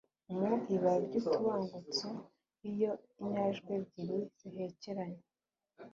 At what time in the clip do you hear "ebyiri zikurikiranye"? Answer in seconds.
3.77-5.21